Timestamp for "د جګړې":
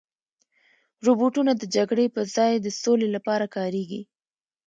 1.55-2.05